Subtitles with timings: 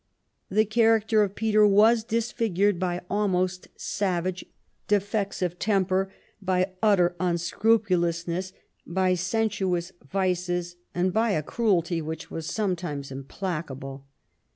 [0.49, 4.43] The character of Peter was disfigured by almost savage
[4.87, 8.51] defects of temper, by utter unscrupulousness,
[8.87, 14.05] by sensu ous vices, and by a cruelty which was sometimes im placable.